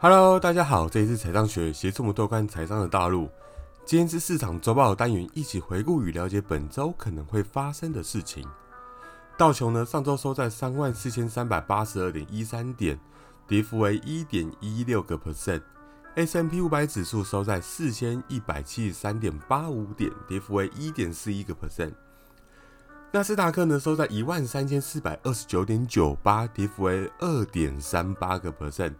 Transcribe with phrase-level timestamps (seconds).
[0.00, 3.28] Hello，大家好，这里是财商学，协助我们拓宽财商的大陆。
[3.84, 8.46] 今天是市场周报单元，一起回顾与了解本周可能会发生的事情。
[9.36, 12.96] 道琼呢，上周收在三万四千三百八十二点一三点，
[13.48, 15.62] 跌幅为一点一六个 percent。
[16.14, 21.92] S M P 五百指数收在四千一百七十三点八五点，跌幅为一点四一个 percent。
[23.10, 28.92] 纳斯达克呢收在一万三千四百二十九点九八，跌幅为二点三八个 percent。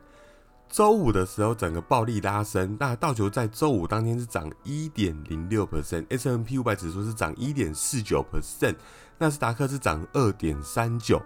[0.68, 8.76] 周五的时候，整个暴力拉升，那道琼在周五当天是涨一点零六 percent，S M P 五百指数是涨一点四九 percent，
[9.16, 11.20] 纳斯达克是涨二点三九。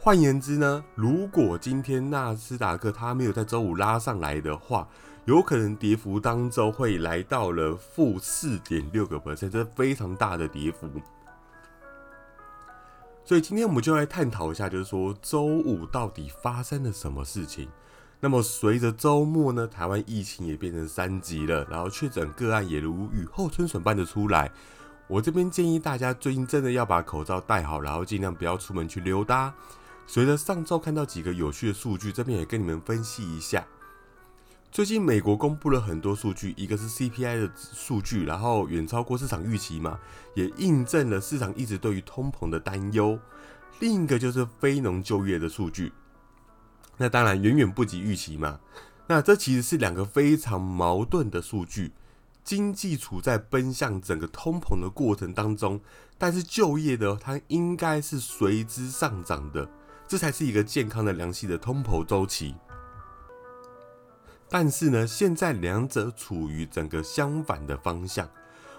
[0.00, 4.86] 换言之呢，如果今天纳斯达克它没有在周五拉上来的话，
[5.26, 10.88] 有可能跌幅当中会来到了负四点六个 percent，这是非常大的跌幅。
[13.24, 17.68] 所以今天我们就来探讨一下，就是说周五到底发生了什么事情。
[18.20, 24.50] 那么随着周末呢，台湾疫情也变成三级了，然后确诊个案也如雨后春笋般的出来。
[25.06, 29.54] 我这边建议大家最近真的要把口罩戴好，然后尽量不要出门去溜达。
[30.06, 33.64] 随着上周看到几个有趣的数据，这边也跟你们分析一下。
[34.70, 39.98] 最近美国公布了很多数据，一个是 CPI 的数据，然后远超过市场预期嘛，
[40.34, 43.18] 也印证了市场一直对于通膨的担忧。
[43.80, 45.92] 另一个就是非农就业的数据，
[46.98, 48.60] 那当然远远不及预期嘛。
[49.06, 51.92] 那这其实是两个非常矛盾的数据，
[52.44, 55.80] 经济处在奔向整个通膨的过程当中，
[56.18, 59.66] 但是就业的它应该是随之上涨的，
[60.06, 62.54] 这才是一个健康的、良性的通膨周期。
[64.50, 68.28] 但是呢，现在两者处于整个相反的方向。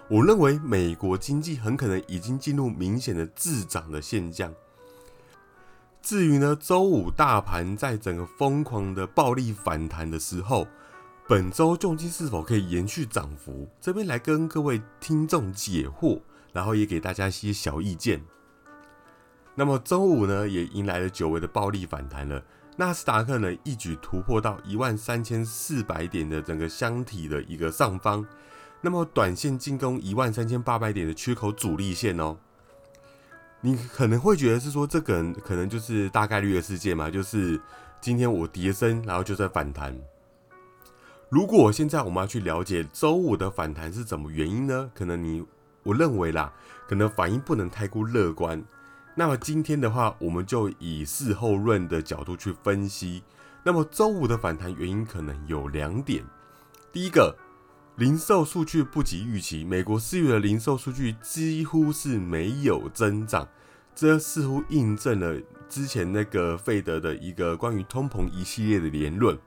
[0.08, 4.52] 我认为美国经济很可能已经进入明显的滞涨的现象。
[6.02, 10.66] 至于呢，周五大盘在整个疯狂的暴力反弹的时候，
[11.28, 13.68] 本周重金是否可以延续涨幅？
[13.80, 16.20] 这边来跟各位听众解惑，
[16.52, 18.22] 然后也给大家一些小意见。
[19.54, 22.42] 那么周五呢，也迎来了久违的暴力反弹了。
[22.76, 28.26] 纳斯达克呢一举突破到一万三千四百点的整个箱体的一个上方，
[28.80, 32.38] 那么短线进攻一万三千八百点的缺口阻力线哦。
[33.62, 37.60] 你可能会觉得是说这个可能就是大概率的事件嘛，就是
[38.00, 39.94] 今天我跌升，然后就在反弹。
[41.28, 44.90] 如果现在我们要去了解周五的反弹是怎么原因呢？
[44.94, 45.44] 可能你
[45.82, 46.52] 我认为啦，
[46.88, 48.64] 可能反应不能太过乐观。
[49.14, 53.22] 那么今天的话，我们就以事后论的角度去分析。
[53.62, 56.24] 那么周五的反弹原因可能有两点：
[56.90, 57.36] 第一个，
[58.00, 63.46] 零售数据不及预期，美国四月的零售数据几乎是没有增长，
[63.94, 65.38] 这似乎印证了
[65.68, 69.38] 之前那个费德的一个关于通膨一系列的言论，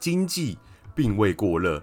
[0.00, 0.58] 经济
[0.96, 1.80] 并未过热，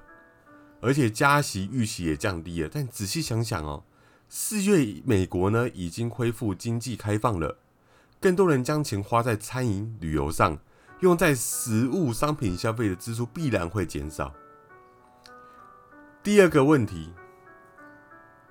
[0.82, 2.70] 而且加息预期也降低了。
[2.70, 3.82] 但仔细想想哦。
[4.28, 7.60] 四月，美国呢已经恢复经济开放了，
[8.20, 10.60] 更多人将钱花在餐饮、旅游上，
[11.00, 14.36] 用在食物商品消费的支出必然会减少。
[16.26, 17.14] 第二个问题，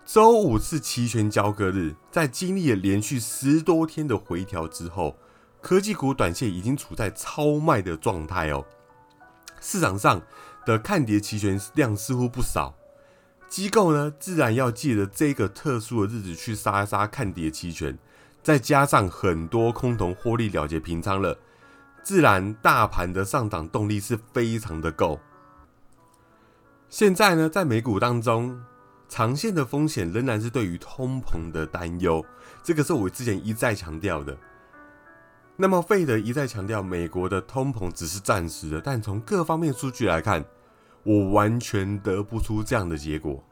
[0.04, 5.16] 周五是期权交割日，在经历了连续十多天的回调之后，
[5.60, 8.64] 科技股短线已经处在超卖的状态哦，
[9.60, 10.22] 市场上
[10.64, 12.76] 的看跌期权量似乎不少。
[13.48, 17.98] 机构呢，自然要借着这个特殊的日子去杀杀看跌期权，
[18.40, 21.36] 再加上很多空头获利了结平仓了，
[22.04, 25.18] 自然大盘的上涨动力是非常的够。
[26.96, 28.56] 现在呢，在美股当中，
[29.08, 32.24] 长线的风险仍然是对于通膨的担忧，
[32.62, 34.38] 这个是我之前一再强调的。
[35.56, 40.44] 那么费德一再强调，美国的通膨只是暂时的，但从各方面数据来看。
[41.02, 43.42] 我完全得不出这样的结果。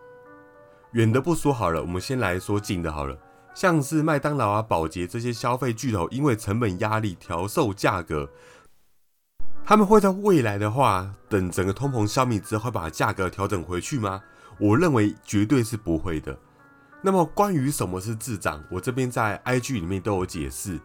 [0.93, 3.19] 远的不说好了，我们先来说近的好了。
[3.57, 8.31] 像是麦当劳啊、宝洁这些消费巨头，因为成本压力调售价格，
[9.65, 14.23] 他们会在未来的话，等整个通膨消弭之后，会把价格调整回去吗？
[14.59, 16.37] 我认为绝对是不会的。
[17.00, 20.79] 那么关于什么是滞涨，我这边在 IG 里面都有解释。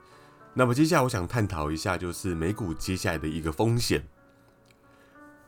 [0.54, 4.04] 那么接下来我想探讨一下，就是美股接下来的一个风险。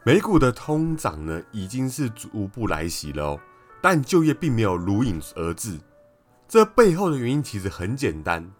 [0.03, 3.39] 美股的通胀呢，已经是逐步来袭了哦，
[3.81, 5.79] 但就业并没有如影而至。
[6.47, 8.51] 这背后的原因其实很简单，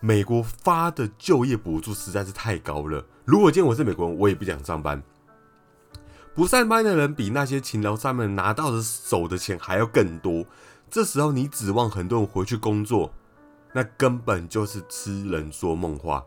[0.00, 3.04] 美国发的就业补助实在是太高了。
[3.24, 5.02] 如果今天我是美国人，我也不想上班。
[6.34, 10.44] 不上班的人比那些勤劳上面拿到的手的钱还要更多。
[10.90, 13.14] 这时候你指望很多人回去工作，
[13.72, 16.22] 那根本就是痴人说梦话。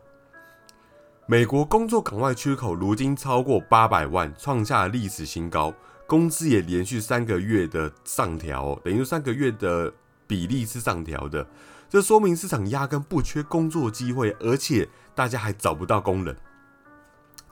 [1.27, 5.71] 美国工作岗位缺口如今超过八百万，创下历史新高，
[6.07, 9.93] 工资也连续三个月的上调，等于三个月的
[10.25, 11.45] 比例是上调的。
[11.87, 16.35] 这说明市场压根不缺工作机会，而且大家还找不到工人，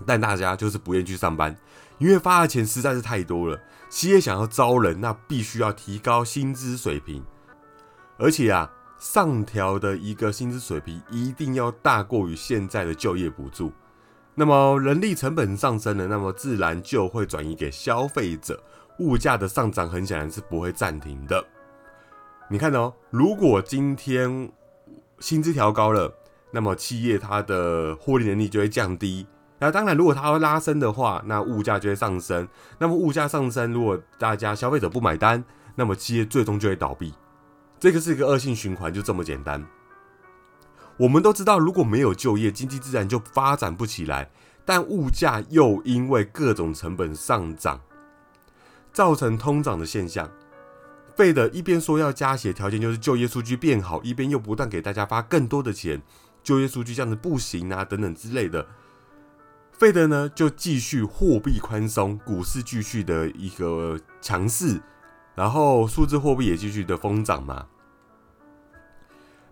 [0.05, 1.55] 但大家就是不愿去上班，
[1.97, 3.59] 因为发的钱实在是太多了。
[3.89, 7.23] 企业想要招人，那必须要提高薪资水平，
[8.17, 8.69] 而且啊，
[8.99, 13.71] 上调的一个薪资水平一定要大过于现在的就业补助。
[14.33, 18.61] 那么人力成本上升了，那么自然就会转移给消费者，
[18.99, 21.45] 物价的上涨很显然是不会暂停的。
[22.49, 24.51] 你看哦，如果今天
[25.19, 26.13] 薪资调高了，
[26.51, 29.25] 那么企业它的获利能力就会降低。
[29.65, 32.47] 那当然，如果它要拉升的话，那物价就会上升。
[32.77, 37.11] 那么物价上升，如果大家消费者不买单，那么企业最终就会倒闭。
[37.79, 39.65] 这个是一个恶性循环，就这么简单。
[40.97, 44.29] 我们都知道，如果没有就业，经济自然就发展不起来。
[44.63, 47.81] 但物价又因为各种成本上涨，
[48.93, 50.29] 造成通胀的现象。
[51.15, 55.99] 费的一边说要加息，条件就是就业数据变好，一边又不断给大家发更多的钱，
[56.43, 58.67] 就业数据这样子不行啊，等等之类的。
[59.77, 64.79] 费的呢就继续货币宽松，股市继续的一个强势，
[65.35, 67.65] 然后数字货币也继续的疯涨嘛。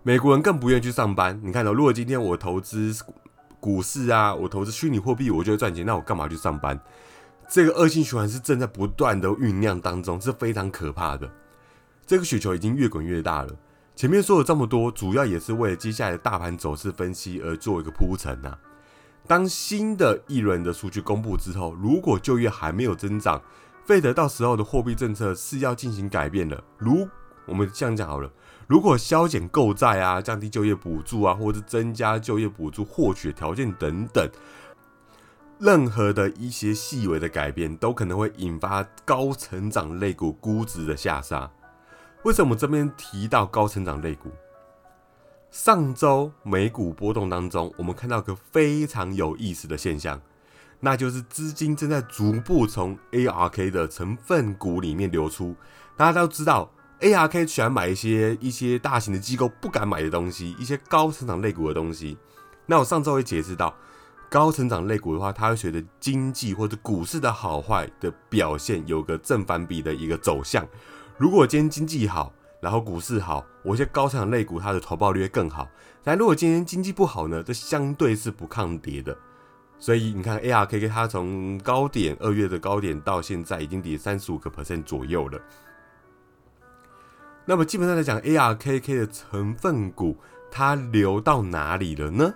[0.01, 1.39] 美国人更不愿意去上班。
[1.43, 2.93] 你看到，如果今天我投资
[3.59, 6.79] 股市啊，我投资虚拟货币，我就会赚钱，那我干嘛去上班？
[7.47, 11.29] 这个恶性循环是正在不断的酝酿当中，是非常可怕的。
[12.05, 13.53] 这个雪球已经越滚越大了。
[13.95, 18.57] 前面说了这么多，主要也是为了接下来的大盘走势分析而做一个铺陈呐。
[19.25, 23.41] 当新的一轮的数据公布之后，如果就业还没有增长，
[23.85, 26.61] 费德到时候的货币政策是要进行改变的。
[26.77, 27.07] 如
[27.45, 28.29] 我们这样讲好了，
[28.67, 34.29] 如果削减购债啊、降低就业补助啊，或者是增加就业补助获取条件等等，
[35.59, 41.49] 任何的一些细微的改变，都可能会引发高成长类股估值的下杀。
[42.23, 44.29] 为什么这边提到高成长类股？
[45.53, 50.19] 上周美股波动当中，我们看到个非常有意思的现象，
[50.79, 55.55] 那就是资金正在逐步从 ARK 的成分股里面流出。
[55.95, 56.71] 大家都知道
[57.01, 62.17] ，ARK 喜欢买一些一些大型的机构不敢买的东西，一些高成长类股的东西。
[62.65, 63.71] 那我上周也解释到，
[64.31, 70.67] 高成长类股的话，它会随着经济或者股市的好坏的表现，有个正反比的一个走向。
[71.15, 72.33] 如果今天经济好，
[72.63, 75.67] 然后股市好，我一些高成长类股它的投报率会更好。
[76.01, 79.13] 但如果今天经济不好呢，这相对是不抗跌的。
[79.77, 85.37] 所以你看，ARKK 它从高点二月的高点到现在已经跌三十五个 percent 左右了。
[87.43, 90.15] 那么基本上来讲，ARKK 的成分股
[90.49, 92.33] 它流到哪里了呢？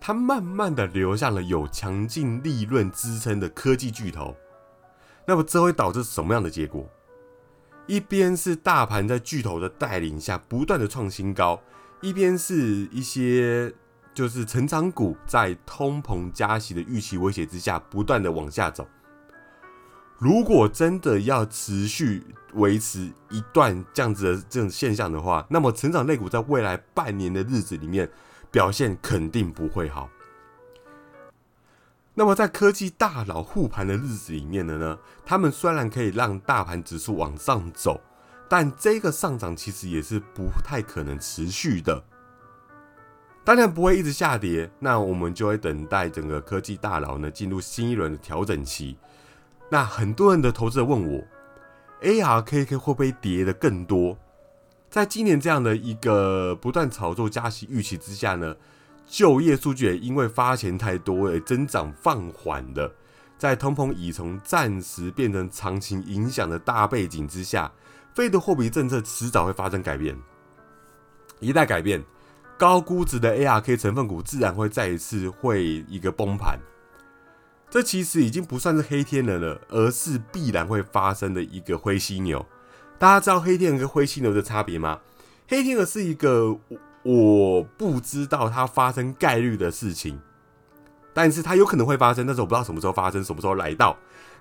[0.00, 4.36] 它慢慢的流向了有强劲利润支撑的科技巨头。
[5.24, 6.84] 那么这会导致什么样的结果？
[7.88, 11.60] 一边是大盘在巨头的带领下不断的创新高，
[12.02, 13.72] 一边是一些
[14.12, 18.86] 就是成长股在通膨加息的预期威胁之下不断的往下走。
[20.18, 22.22] 如果真的要持续
[22.54, 28.10] 维持一段这样子的这种现象的话，那么成长类股在未来半年的日子里面
[28.50, 30.10] 表现肯定不会好。
[32.18, 38.00] 那么在科技大佬护盘的日子里面的呢，他们虽然可以让大盘指数往上走，
[38.48, 42.02] 但这个上涨其实也是不太可能持续的。
[43.44, 48.98] 当然不会一直下跌，那我们就会等待整个科技大佬呢进入新一轮的调整期。
[49.70, 51.22] 那很多人的投资者问我
[52.02, 54.18] ，ARKK 会不会跌的更多？
[54.90, 58.56] 在今年这样的一个不断炒作加息预期之下呢？
[59.08, 62.92] 就业数据也因为发钱太多而增长放缓的，
[63.38, 67.72] 在通膨已从暂时变成长期影响的大背景之下，
[68.14, 70.14] 非的货币政策迟早会发生改变。
[71.40, 72.04] 一旦改变，
[72.58, 76.58] 高估值的 ARK 成分股自然会再一次会一个崩盘。
[77.70, 82.44] 这其实已经不算是黑天鹅了，而是必然会发生的一个灰犀牛。
[82.98, 85.00] 大家知道黑天鹅跟灰犀牛的差别吗？
[85.48, 86.58] 黑天鹅是一个。
[87.02, 90.20] 我不知道它发生概率的事情，
[91.14, 93.96] 但是它有可能会发生，但是我不知道什么时候发生，什么时候来到。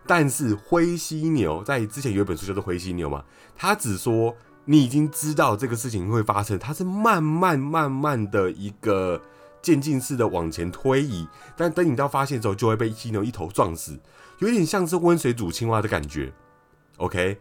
[0.06, 3.24] 但是灰犀牛在之前有一本书叫做《灰犀牛》嘛，
[3.56, 4.36] 它只说
[4.66, 9.22] 你已经知道这个事情会发生，它是慢慢慢慢的一个
[9.62, 14.00] 渐进式的往前推移，但等你到发现之后，就会被犀牛一头撞死，
[14.40, 16.32] 有点像是温水煮青蛙的感觉。
[16.98, 17.40] OK。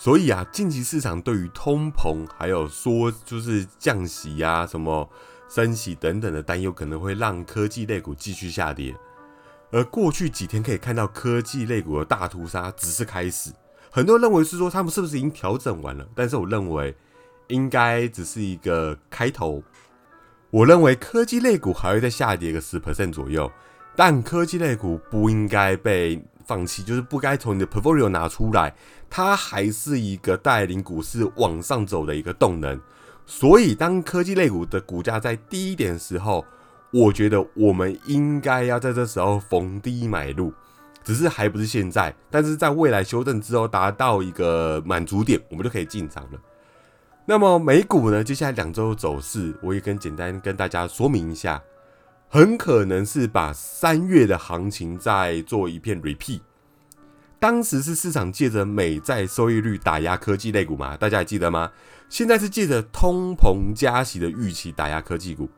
[0.00, 5.10] 所以啊，近期市场对于通膨，还有说就是降息啊，什么
[5.48, 8.94] 升息等等的担忧，可能会让科技类股继续下跌。
[9.72, 13.50] 而过去几天可以看到科技类股的大屠杀只是开始，
[13.90, 16.06] 很多人认为是说他们是不是已经调整完了？
[16.14, 16.94] 但是我认为
[17.48, 19.62] 应该只是一个开头。
[20.50, 23.50] 我认为科技类股还会再下跌个十 percent 左右，
[23.96, 28.74] 但科技类股不应该被放弃，就是不该从你的 portfolio 拿出来，
[29.08, 32.80] 它还是一个带领股市往上走的一个动能。
[33.26, 36.42] 所以当科技类股的股价在低一点的时候，
[36.90, 40.50] 我觉得我们应该要在这时候逢低买入，
[41.04, 46.40] 只是还不是现在，但是在未来修正之后达到一个满足点，我们就可以进场了。
[47.26, 48.24] 那么美股呢？
[48.24, 51.62] 接下来两周走势，我也跟简单跟大家说明一下，
[52.28, 56.40] 很可能是把三月的行情再做一片 repeat。
[57.40, 60.96] 当时是市场借着美债收益率打压科技类股嘛？
[60.96, 61.70] 大家还记得吗？
[62.08, 65.48] 现在是借着通膨加息的预期打压科技股。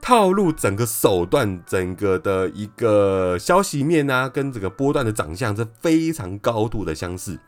[0.00, 7.38] 套路整个手段，整个的一个消息面啊，跟整个波段的长相是非常高度的相似。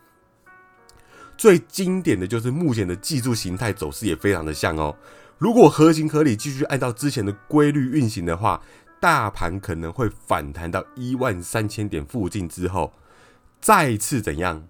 [1.37, 4.95] 最经典的就是目前的技术形态走势也非常的像哦。
[5.38, 8.61] 如果合情合理继续按照之前的规律运行的话，
[9.00, 12.92] 大盘可能会反弹到一万三千点附近之后，
[13.61, 14.66] 再次怎样？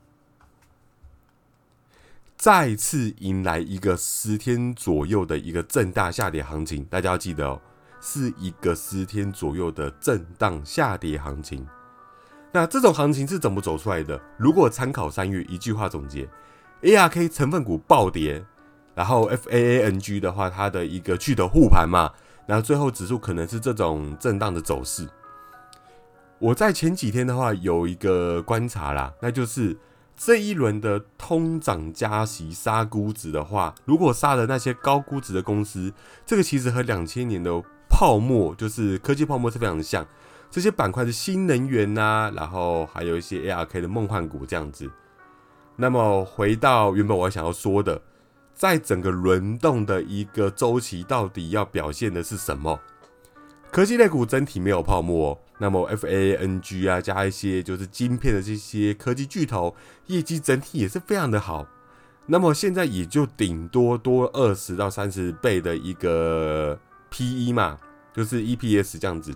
[2.36, 6.84] 再次迎来一个十天左右的一个震荡下跌行情。
[6.84, 7.60] 大家要记得哦。
[8.00, 11.66] 是一个十天左右的震荡下跌行情。
[12.52, 14.20] 那这种行情是怎么走出来的？
[14.36, 16.28] 如果参考三月一句话总结
[16.82, 18.46] ，ARK 成分股暴跌，
[18.98, 22.10] 然后 FAANG 的话，它的一个去的护盘嘛，
[22.46, 25.08] 然后最后指数可能是这种震荡的走势。
[26.40, 29.78] 我在前几天的话有一个观察啦，那就是
[30.16, 35.92] 这一轮的通胀加息杀估值的话，如果杀的那些高估值的公司，
[36.26, 37.52] 这个其实和两千年的
[37.88, 40.04] 泡沫就是科技泡沫是非常的像，
[40.50, 44.90] 这些板块是新能源呐，然后还有一些 ARK 的梦幻股这样子。
[45.76, 48.02] 那么回到原本我想要说的，
[48.58, 52.78] 在整个轮动的一个周期，到底要表现的是什么？
[53.70, 61.66] 科技类股整体没有泡沫哦，那么 FANG 啊加一些就是晶片的这些科技巨头，业绩整体也是非常的好。
[62.26, 66.78] 那么现在也就顶多多二十到三十倍的一个
[67.10, 67.78] PE 嘛。
[68.14, 69.32] 就是 EPS 这样子，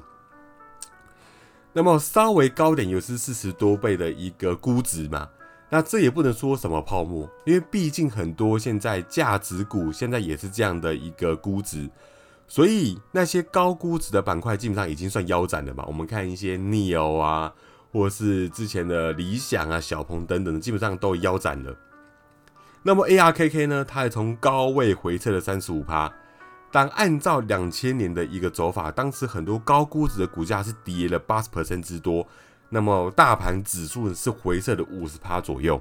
[1.72, 5.28] 那么稍微高点，有是四十多倍的一个估值嘛。
[5.74, 11.88] 那这也不能说什么泡沫，因为毕竟很多现在价值股现在也是这样的一个估值，
[12.46, 15.82] 所以那些高估值的板块基本上已经算腰斩了嘛。
[15.86, 17.50] 我们看一些 Neo 啊，
[17.90, 21.74] 或是之前的理想啊、小鹏等等，基本上都腰斩了。
[22.82, 26.12] 那么 ARKK 呢，它也从高位回撤了三十五趴。
[26.70, 32.26] 但按照两千年的一个走法，当时很多高估值的股价是跌了八十 percent 之多，
[32.74, 35.78] 那么大盘指数是回撤了五十趴左右。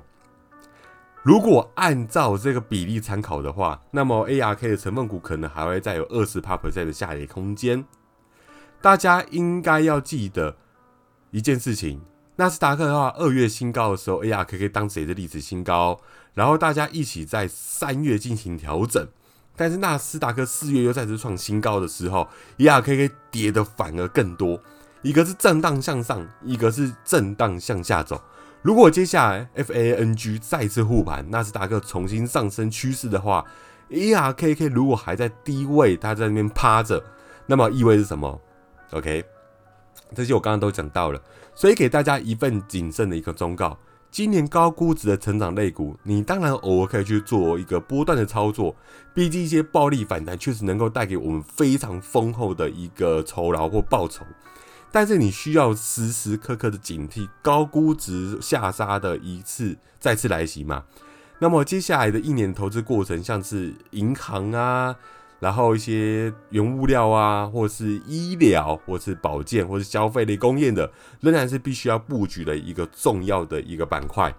[1.24, 7.86] 如果按照这个比例参考的话，那么 ARK 的成分股可能还会再有二十趴 percent 的下跌空间。
[8.82, 10.58] 大家应该要记得
[11.30, 12.02] 一件事情：
[12.36, 16.02] 纳斯达克的话，二月新高的时候，ARKK 当时也是历史新高，
[16.34, 19.08] 然后大家一起在三月进行调整。
[19.56, 24.60] 但是纳斯达克四月又再次创新高的时候，ARKK 跌的反而更多，
[25.02, 28.22] 一个是震荡向上，一个是震荡向下走。
[28.62, 33.44] 如果接下来 FANG 再次护盘，纳斯达克重新上升趋势的话
[33.90, 37.04] ，ERKK 如果还在低位，它在那边趴着，
[37.48, 38.40] 那么意味着什么
[38.92, 39.26] ？OK，
[40.14, 41.20] 这些我刚刚都讲到了，
[41.56, 43.78] 所以给大家一份谨慎的一个忠告。
[44.12, 48.76] 今年高估值的成长类股，你当然偶尔可以去做一个波段的操作，
[49.14, 54.26] 毕竟一些暴力反弹确实能够带给我们非常丰厚的一个酬劳或报酬。
[54.92, 60.84] 但是你需要时时刻刻的警惕高估值下杀的一次再次来袭嘛？
[61.40, 64.96] 那么接下来的一年投资过程，像是银行啊。
[65.40, 74.32] 然后一些原物料啊，或是医疗，或是保健，或是消费类工业的，仍然是必须要布局的一个重要的一个板块。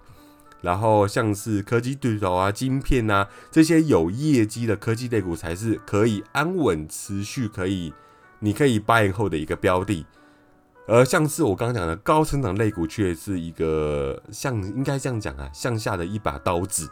[0.61, 7.93] 然后像是科技对手啊、晶片啊这些有业绩的科技类股，才是可以安稳持续可以，
[8.39, 10.05] 你可以 buy 后的一个标的。
[10.87, 16.89] 而像是我刚刚讲的高成长类股，却是一个像应该这样讲啊，向下的一把刀子。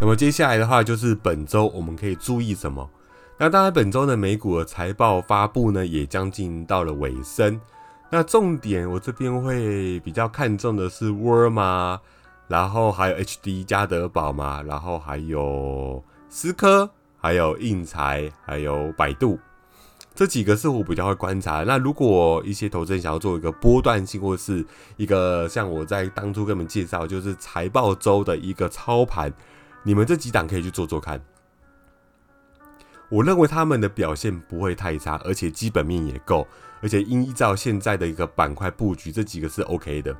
[0.00, 2.90] 那么接下来的话就是本周我们可以注意什么？
[3.38, 7.60] 那当然本周的美股的财报发布呢也将近到了尾声。
[8.10, 12.00] 那重点我这边会比较看重的是沃尔玛
[12.48, 19.38] 然后还有 HD 加德宝嘛，然后还有思科，还有印财，还有百度，
[20.14, 21.62] 这几个是我比较会观察。
[21.64, 24.64] 那如果一些投资人想要做一个波段性，或是
[24.96, 29.32] 一个像我在当初跟你们介绍，就是财报周的一个操盘，
[29.82, 31.20] 你们这几档可以去做做看。
[33.08, 36.46] 我认为他们的表现不会太差，而且基本面也够，
[36.82, 40.14] 而且依照现在的一个板块布局，这几个是 OK 的。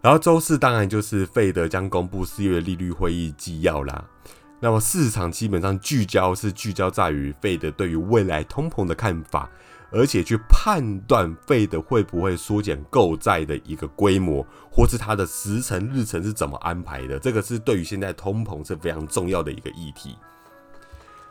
[0.00, 4.04] 然后周四当然就是费德将公布四月利率会议纪要啦。
[4.60, 9.48] 那么市场基本上聚焦是聚焦在于费德对于未来通膨的看法，
[9.92, 17.18] 而且去判断费德会不会缩减购债的一个规模，或是它的时程日程是怎么安排的。
[17.20, 20.16] 这个是对于现在通膨是非常重要的一个议题。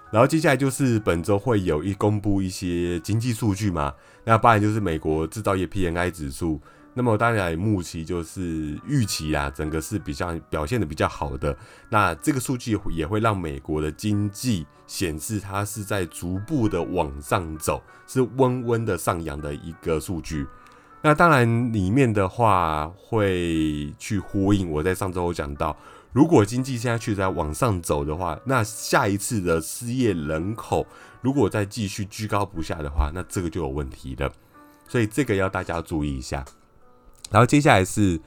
[0.10, 3.94] 然后接下来就是本周会有一公布一些经济数据嘛，
[4.24, 6.62] 那当然就是美国制造业 PNI 指数。
[6.98, 11.56] 那么当然，目期就是预期啦，整个是比较表现的比较好的。
[11.90, 20.48] 那这个数据也会让美国的经济显示它是在逐步的往上走，是温温的上扬的一个数据。
[21.04, 25.78] 那当然里面的话会去呼应我在上周有讲到，
[26.12, 30.84] 如果经济现在确实在往上走的话，那下一次的失业人口
[31.22, 34.34] 如果再继续居高不下的话，那这个就有问题了。
[34.88, 36.44] 所以这个要大家注意一下。
[37.32, 38.20] 然后接下来是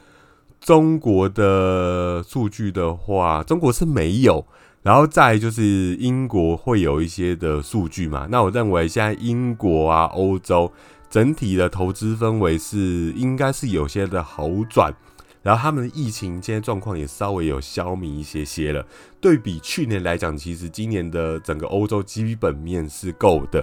[0.61, 4.47] 中国的数据的话，中国是没有。
[4.83, 8.26] 然后再就是英国会有一些的数据嘛？
[8.30, 10.73] 那我认为现在英国啊、欧洲
[11.11, 14.95] 整体的投资氛围是应该是有些的好转。
[15.42, 18.87] 然后他们的疫情现在状况也稍微有消弭一些些了。
[19.21, 23.62] 对比去年来讲，其实今年的整个欧洲基本面是够的。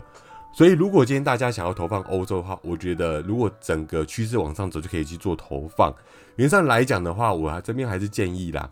[0.58, 5.94] 所以，如果今天大家想要投放欧洲的话，我觉得如果整个趋势往上走，就可以去做投放。
[6.38, 8.68] 原上来讲的话，我这边还是建议啦，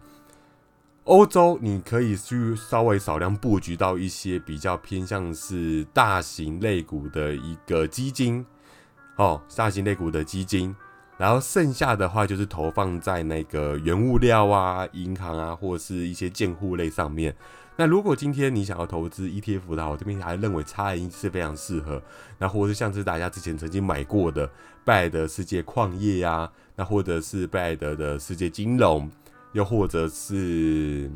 [1.04, 8.44] 欧洲你可以去稍微少量布局到一些比较偏向是大型类股的一个基金，
[9.18, 10.76] 哦，大型类股的基金，
[11.20, 17.36] 然后剩下的话就是投放在那个原物料啊、银行啊，或者是一些建户类上面。
[17.78, 22.02] 那如果今天你想要投资 ETF 的话，我这边还认为 x 银是非常适合。
[22.38, 24.50] 那或者是像是大家之前曾经买过的
[24.86, 29.12] 贝莱德世界矿业呀，那或者是贝莱德的世界金融，
[29.52, 31.12] 又或者是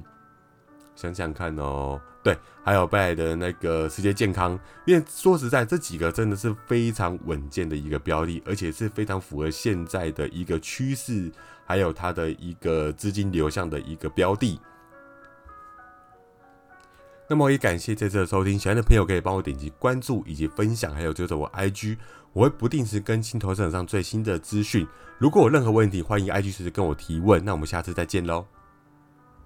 [0.98, 4.60] 想想看哦，对，还有贝莱德那个世界健康。
[4.86, 11.32] 因为说实在，这几个真的是非常稳健的一个标的，而且是非常符合现在的一个趋势，
[11.66, 14.60] 还有它的一个资金流向的一个标的。
[17.30, 21.96] 那么也感谢这次的收听，喜欢的朋友可以帮我点击关注以及分享，还有追踪我 IG，
[22.34, 24.88] 我会不定时更新投资场上最新的资讯。
[25.20, 27.46] 如果有任何问题，欢迎 IG 随时跟我提问。
[27.46, 28.46] 那我们下次再见喽。